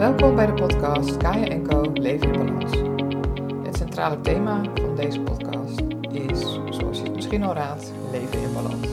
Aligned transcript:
Welkom 0.00 0.34
bij 0.34 0.46
de 0.46 0.54
podcast 0.54 1.16
Kaya 1.16 1.60
Co 1.62 1.92
Leven 1.92 2.32
in 2.32 2.38
Balans. 2.38 2.72
Het 3.66 3.76
centrale 3.76 4.20
thema 4.20 4.64
van 4.74 4.96
deze 4.96 5.20
podcast 5.20 5.80
is, 6.10 6.40
zoals 6.78 6.98
je 6.98 7.04
het 7.04 7.14
misschien 7.14 7.42
al 7.42 7.54
raadt, 7.54 7.92
leven 8.10 8.42
in 8.42 8.52
balans. 8.52 8.86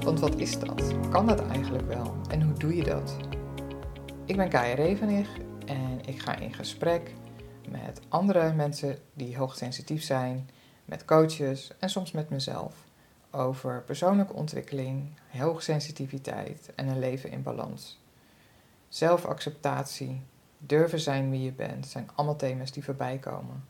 Want 0.00 0.20
wat 0.20 0.34
is 0.36 0.58
dat? 0.58 0.94
Kan 1.10 1.26
dat 1.26 1.48
eigenlijk 1.48 1.86
wel? 1.86 2.14
En 2.28 2.42
hoe 2.42 2.58
doe 2.58 2.76
je 2.76 2.84
dat? 2.84 3.16
Ik 4.24 4.36
ben 4.36 4.48
Kaya 4.48 4.74
Revenig 4.74 5.28
en 5.66 6.00
ik 6.06 6.20
ga 6.20 6.36
in 6.36 6.54
gesprek 6.54 7.14
met 7.68 8.00
andere 8.08 8.52
mensen 8.52 8.98
die 9.14 9.36
hoogsensitief 9.36 10.02
zijn, 10.02 10.50
met 10.84 11.04
coaches 11.04 11.70
en 11.78 11.90
soms 11.90 12.12
met 12.12 12.30
mezelf 12.30 12.74
over 13.30 13.82
persoonlijke 13.82 14.32
ontwikkeling, 14.32 15.18
hoogsensitiviteit 15.38 16.70
en 16.74 16.88
een 16.88 16.98
leven 16.98 17.30
in 17.30 17.42
balans. 17.42 18.01
Zelfacceptatie, 18.92 20.22
durven 20.58 21.00
zijn 21.00 21.30
wie 21.30 21.42
je 21.42 21.52
bent, 21.52 21.86
zijn 21.86 22.10
allemaal 22.14 22.36
thema's 22.36 22.72
die 22.72 22.84
voorbij 22.84 23.18
komen. 23.18 23.64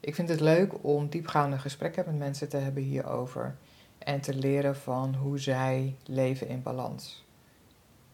Ik 0.00 0.14
vind 0.14 0.28
het 0.28 0.40
leuk 0.40 0.84
om 0.84 1.08
diepgaande 1.08 1.58
gesprekken 1.58 2.04
met 2.06 2.18
mensen 2.18 2.48
te 2.48 2.56
hebben 2.56 2.82
hierover 2.82 3.56
en 3.98 4.20
te 4.20 4.34
leren 4.34 4.76
van 4.76 5.14
hoe 5.14 5.38
zij 5.38 5.96
leven 6.04 6.48
in 6.48 6.62
balans. 6.62 7.24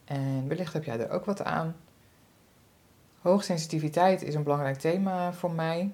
En 0.04 0.48
wellicht 0.48 0.72
heb 0.72 0.84
jij 0.84 1.00
er 1.00 1.10
ook 1.10 1.24
wat 1.24 1.42
aan. 1.42 1.76
Hoogsensitiviteit 3.20 4.22
is 4.22 4.34
een 4.34 4.42
belangrijk 4.42 4.78
thema 4.78 5.32
voor 5.32 5.52
mij. 5.52 5.92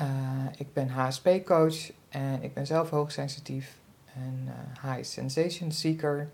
Uh, 0.00 0.06
ik 0.56 0.72
ben 0.72 0.88
HSP-coach 0.88 1.92
en 2.08 2.42
ik 2.42 2.54
ben 2.54 2.66
zelf 2.66 2.90
hoogsensitief 2.90 3.78
en 4.14 4.54
high 4.82 5.02
sensation 5.02 5.72
seeker. 5.72 6.30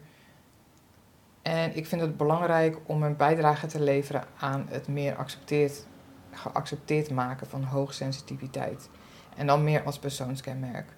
En 1.44 1.76
ik 1.76 1.86
vind 1.86 2.00
het 2.00 2.16
belangrijk 2.16 2.78
om 2.86 3.02
een 3.02 3.16
bijdrage 3.16 3.66
te 3.66 3.80
leveren 3.80 4.24
aan 4.38 4.66
het 4.68 4.88
meer 4.88 5.16
accepteerd, 5.16 5.86
geaccepteerd 6.30 7.10
maken 7.10 7.46
van 7.46 7.62
hoogsensitiviteit. 7.62 8.88
En 9.36 9.46
dan 9.46 9.64
meer 9.64 9.82
als 9.82 9.98
persoonskenmerk. 9.98 10.92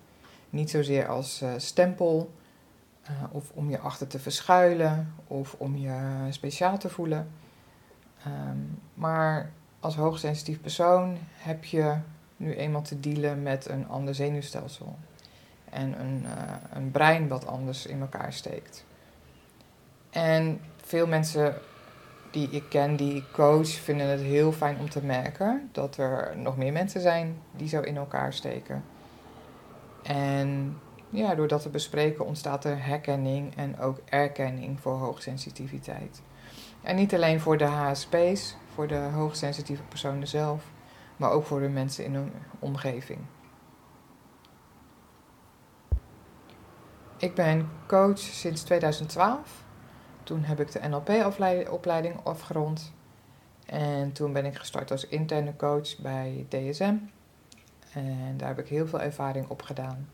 Niet 0.50 0.70
zozeer 0.70 1.08
als 1.08 1.42
uh, 1.42 1.52
stempel, 1.56 2.32
uh, 3.02 3.10
of 3.30 3.50
om 3.54 3.70
je 3.70 3.78
achter 3.78 4.06
te 4.06 4.18
verschuilen, 4.18 5.14
of 5.26 5.54
om 5.58 5.76
je 5.76 6.26
speciaal 6.30 6.78
te 6.78 6.88
voelen. 6.88 7.30
Um, 8.26 8.78
maar 8.94 9.50
als 9.80 9.96
hoogsensitief 9.96 10.60
persoon 10.60 11.18
heb 11.34 11.64
je 11.64 11.96
nu 12.36 12.54
eenmaal 12.54 12.82
te 12.82 13.00
dealen 13.00 13.42
met 13.42 13.68
een 13.68 13.88
ander 13.88 14.14
zenuwstelsel. 14.14 14.98
En 15.70 16.00
een, 16.00 16.22
uh, 16.22 16.54
een 16.72 16.90
brein 16.90 17.28
wat 17.28 17.46
anders 17.46 17.86
in 17.86 18.00
elkaar 18.00 18.32
steekt. 18.32 18.84
En 20.16 20.60
veel 20.76 21.06
mensen 21.06 21.54
die 22.30 22.50
ik 22.50 22.64
ken, 22.68 22.96
die 22.96 23.14
ik 23.14 23.24
coach, 23.32 23.68
vinden 23.68 24.06
het 24.06 24.20
heel 24.20 24.52
fijn 24.52 24.78
om 24.78 24.90
te 24.90 25.04
merken 25.04 25.68
dat 25.72 25.96
er 25.96 26.36
nog 26.36 26.56
meer 26.56 26.72
mensen 26.72 27.00
zijn 27.00 27.42
die 27.56 27.68
zo 27.68 27.80
in 27.80 27.96
elkaar 27.96 28.32
steken. 28.32 28.84
En 30.02 30.78
ja, 31.10 31.34
door 31.34 31.48
dat 31.48 31.62
te 31.62 31.68
bespreken 31.68 32.26
ontstaat 32.26 32.64
er 32.64 32.84
herkenning 32.84 33.56
en 33.56 33.78
ook 33.78 33.98
erkenning 34.04 34.80
voor 34.80 34.92
hoogsensitiviteit. 34.92 36.22
En 36.82 36.96
niet 36.96 37.14
alleen 37.14 37.40
voor 37.40 37.56
de 37.56 37.64
HSP's, 37.64 38.56
voor 38.74 38.86
de 38.86 39.08
hoogsensitieve 39.14 39.82
personen 39.82 40.28
zelf, 40.28 40.64
maar 41.16 41.30
ook 41.30 41.44
voor 41.44 41.60
de 41.60 41.68
mensen 41.68 42.04
in 42.04 42.14
hun 42.14 42.32
omgeving. 42.58 43.20
Ik 47.16 47.34
ben 47.34 47.70
coach 47.86 48.18
sinds 48.18 48.62
2012 48.62 49.64
toen 50.26 50.44
heb 50.44 50.60
ik 50.60 50.72
de 50.72 50.88
NLP-opleiding 50.88 52.14
afgerond. 52.22 52.92
En 53.66 54.12
toen 54.12 54.32
ben 54.32 54.44
ik 54.44 54.56
gestart 54.56 54.90
als 54.90 55.06
interne 55.06 55.56
coach 55.56 55.98
bij 55.98 56.46
DSM. 56.48 56.94
En 57.92 58.34
daar 58.36 58.48
heb 58.48 58.58
ik 58.58 58.68
heel 58.68 58.86
veel 58.86 59.00
ervaring 59.00 59.48
op 59.48 59.62
gedaan. 59.62 60.08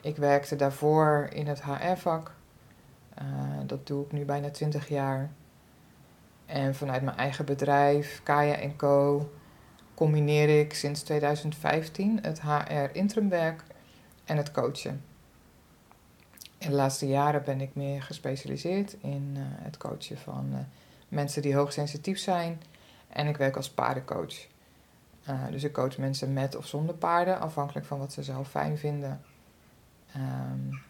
Ik 0.00 0.16
werkte 0.16 0.56
daarvoor 0.56 1.28
in 1.32 1.46
het 1.46 1.62
HR-vak. 1.62 2.34
Eh, 3.14 3.24
dat 3.66 3.86
doe 3.86 4.04
ik 4.04 4.12
nu 4.12 4.24
bijna 4.24 4.50
20 4.50 4.88
jaar. 4.88 5.30
En 6.46 6.74
vanuit 6.74 7.02
mijn 7.02 7.16
eigen 7.16 7.44
bedrijf, 7.44 8.20
Kaya 8.22 8.70
Co, 8.76 9.30
combineer 9.94 10.60
ik 10.60 10.74
sinds 10.74 11.02
2015 11.02 12.18
het 12.22 12.42
HR-interimwerk 12.42 13.64
en 14.24 14.36
het 14.36 14.50
coachen. 14.50 15.11
In 16.62 16.70
de 16.70 16.76
laatste 16.76 17.06
jaren 17.06 17.42
ben 17.44 17.60
ik 17.60 17.74
meer 17.74 18.02
gespecialiseerd 18.02 18.96
in 19.00 19.34
uh, 19.36 19.42
het 19.46 19.76
coachen 19.76 20.18
van 20.18 20.48
uh, 20.52 20.58
mensen 21.08 21.42
die 21.42 21.54
hoogsensitief 21.54 22.18
zijn. 22.18 22.62
En 23.08 23.26
ik 23.26 23.36
werk 23.36 23.56
als 23.56 23.70
paardencoach. 23.70 24.46
Uh, 25.28 25.46
dus 25.50 25.64
ik 25.64 25.72
coach 25.72 25.98
mensen 25.98 26.32
met 26.32 26.56
of 26.56 26.66
zonder 26.66 26.94
paarden, 26.94 27.40
afhankelijk 27.40 27.86
van 27.86 27.98
wat 27.98 28.12
ze 28.12 28.22
zelf 28.22 28.48
fijn 28.48 28.78
vinden. 28.78 29.20
Um, 30.16 30.82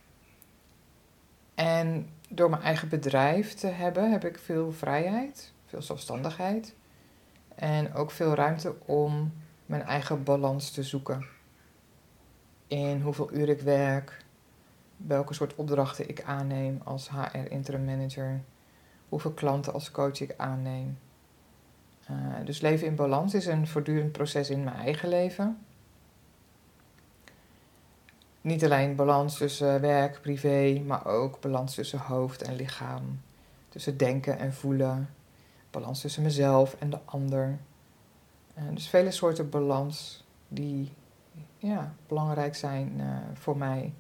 en 1.54 2.08
door 2.28 2.50
mijn 2.50 2.62
eigen 2.62 2.88
bedrijf 2.88 3.54
te 3.54 3.66
hebben, 3.66 4.10
heb 4.10 4.24
ik 4.24 4.38
veel 4.38 4.72
vrijheid, 4.72 5.52
veel 5.66 5.82
zelfstandigheid. 5.82 6.74
En 7.54 7.94
ook 7.94 8.10
veel 8.10 8.34
ruimte 8.34 8.74
om 8.84 9.32
mijn 9.66 9.82
eigen 9.82 10.22
balans 10.22 10.70
te 10.70 10.82
zoeken. 10.82 11.26
In 12.66 13.00
hoeveel 13.00 13.32
uur 13.32 13.48
ik 13.48 13.60
werk, 13.60 14.24
welke 15.06 15.34
soort 15.34 15.54
opdrachten 15.54 16.08
ik 16.08 16.22
aanneem 16.22 16.80
als 16.84 17.10
HR 17.10 17.50
interim 17.50 17.84
manager, 17.84 18.40
hoeveel 19.08 19.32
klanten 19.32 19.72
als 19.72 19.90
coach 19.90 20.20
ik 20.20 20.34
aanneem. 20.36 20.98
Uh, 22.10 22.16
dus 22.44 22.60
leven 22.60 22.86
in 22.86 22.94
balans 22.94 23.34
is 23.34 23.46
een 23.46 23.66
voortdurend 23.66 24.12
proces 24.12 24.50
in 24.50 24.64
mijn 24.64 24.76
eigen 24.76 25.08
leven. 25.08 25.58
Niet 28.40 28.64
alleen 28.64 28.96
balans 28.96 29.36
tussen 29.36 29.80
werk, 29.80 30.20
privé, 30.20 30.82
maar 30.86 31.06
ook 31.06 31.40
balans 31.40 31.74
tussen 31.74 31.98
hoofd 31.98 32.42
en 32.42 32.56
lichaam. 32.56 33.20
Tussen 33.68 33.96
denken 33.96 34.38
en 34.38 34.52
voelen. 34.52 35.08
Balans 35.70 36.00
tussen 36.00 36.22
mezelf 36.22 36.76
en 36.78 36.90
de 36.90 36.98
ander. 37.04 37.58
Uh, 38.58 38.64
dus 38.74 38.88
vele 38.88 39.10
soorten 39.10 39.50
balans 39.50 40.24
die 40.48 40.92
ja, 41.58 41.94
belangrijk 42.06 42.54
zijn 42.54 42.92
uh, 42.96 43.16
voor 43.34 43.56
mij 43.56 43.92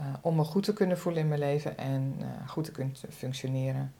uh, 0.00 0.06
om 0.20 0.36
me 0.36 0.44
goed 0.44 0.62
te 0.62 0.72
kunnen 0.72 0.98
voelen 0.98 1.22
in 1.22 1.28
mijn 1.28 1.40
leven 1.40 1.78
en 1.78 2.16
uh, 2.20 2.48
goed 2.48 2.64
te 2.64 2.72
kunnen 2.72 2.96
functioneren 3.10 3.92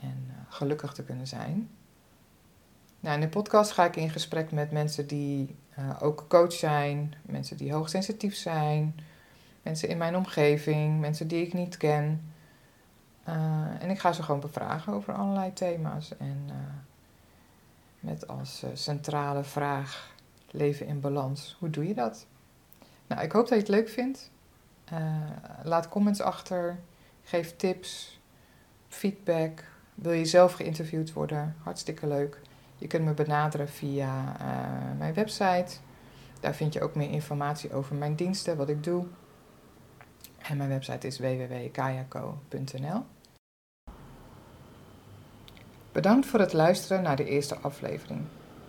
en 0.00 0.24
uh, 0.28 0.34
gelukkig 0.48 0.92
te 0.92 1.04
kunnen 1.04 1.26
zijn. 1.26 1.70
Nou, 3.00 3.14
in 3.14 3.20
de 3.20 3.28
podcast 3.28 3.72
ga 3.72 3.84
ik 3.84 3.96
in 3.96 4.10
gesprek 4.10 4.52
met 4.52 4.70
mensen 4.70 5.06
die 5.06 5.56
ook 6.00 6.24
coach 6.28 6.52
zijn, 6.52 7.14
mensen 7.22 7.56
die 7.56 7.72
hoogsensitief 7.72 8.34
zijn, 8.34 8.94
mensen 9.62 9.88
in 9.88 9.98
mijn 9.98 10.16
omgeving, 10.16 11.00
mensen 11.00 11.28
die 11.28 11.46
ik 11.46 11.52
niet 11.52 11.76
ken. 11.76 12.32
en 13.80 13.90
ik 13.90 13.98
ga 13.98 14.12
ze 14.12 14.22
gewoon 14.22 14.40
bevragen 14.40 14.92
over 14.92 15.14
allerlei 15.14 15.52
thema's. 15.52 16.16
En 16.16 16.50
met 18.00 18.28
als 18.28 18.64
centrale 18.74 19.44
vraag 19.44 20.14
leven 20.50 20.86
in 20.86 21.00
balans. 21.00 21.56
Hoe 21.58 21.70
doe 21.70 21.88
je 21.88 21.94
dat? 21.94 22.26
Nou, 23.06 23.22
ik 23.22 23.32
hoop 23.32 23.48
dat 23.48 23.58
je 23.58 23.64
het 23.64 23.68
leuk 23.68 23.88
vindt. 23.88 24.30
Uh, 24.92 24.98
laat 25.62 25.88
comments 25.88 26.20
achter. 26.20 26.78
Geef 27.22 27.56
tips, 27.56 28.20
feedback. 28.88 29.64
Wil 29.94 30.12
je 30.12 30.24
zelf 30.24 30.52
geïnterviewd 30.52 31.12
worden? 31.12 31.56
Hartstikke 31.62 32.06
leuk. 32.06 32.40
Je 32.78 32.86
kunt 32.86 33.04
me 33.04 33.12
benaderen 33.12 33.68
via 33.68 34.36
uh, 34.40 34.98
mijn 34.98 35.14
website. 35.14 35.76
Daar 36.40 36.54
vind 36.54 36.72
je 36.72 36.82
ook 36.82 36.94
meer 36.94 37.10
informatie 37.10 37.72
over 37.72 37.94
mijn 37.94 38.14
diensten, 38.14 38.56
wat 38.56 38.68
ik 38.68 38.84
doe. 38.84 39.06
En 40.38 40.56
mijn 40.56 40.68
website 40.68 41.06
is 41.06 41.18
www.kayaco.nl. 41.18 43.04
Bedankt 45.92 46.26
voor 46.26 46.40
het 46.40 46.52
luisteren 46.52 47.02
naar 47.02 47.16
de 47.16 47.24
eerste 47.24 47.56
aflevering. 47.58 48.20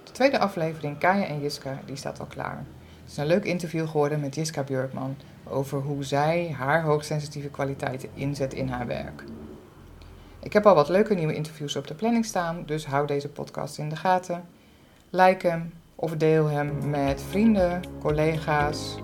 De 0.04 0.12
tweede 0.12 0.40
aflevering, 0.40 0.98
Kaya 0.98 1.26
en 1.26 1.42
Jiska, 1.42 1.80
die 1.86 1.96
staat 1.96 2.20
al 2.20 2.26
klaar. 2.26 2.66
Het 3.08 3.16
is 3.16 3.22
een 3.22 3.30
leuk 3.30 3.46
interview 3.46 3.88
geworden 3.88 4.20
met 4.20 4.36
Jiska 4.36 4.64
Björkman 4.64 5.16
over 5.44 5.80
hoe 5.80 6.04
zij 6.04 6.56
haar 6.58 6.84
hoogsensitieve 6.84 7.50
kwaliteiten 7.50 8.10
inzet 8.14 8.54
in 8.54 8.68
haar 8.68 8.88
werk. 8.88 9.24
Ik 10.40 10.54
heb 10.54 10.66
al 10.66 10.76
wat 10.76 10.90
leuke 10.90 11.14
nieuwe 11.14 11.36
interviews 11.36 11.76
op 11.76 11.88
de 11.88 11.94
planning 11.94 12.26
staan, 12.26 12.64
dus 12.66 12.86
hou 12.86 13.08
deze 13.08 13.30
podcast 13.30 13.78
in 13.78 13.90
de 13.90 13.96
gaten. 13.96 14.44
Like 15.10 15.48
hem 15.48 15.74
of 15.96 16.16
deel 16.16 16.46
hem 16.48 16.90
met 16.90 17.22
vrienden, 17.30 17.82
collega's, 18.00 18.96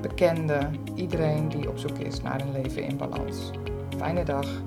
bekenden, 0.00 0.80
iedereen 0.94 1.48
die 1.48 1.68
op 1.68 1.78
zoek 1.78 1.98
is 1.98 2.22
naar 2.22 2.40
een 2.40 2.52
leven 2.52 2.82
in 2.82 2.96
balans. 2.96 3.50
Fijne 3.96 4.24
dag. 4.24 4.62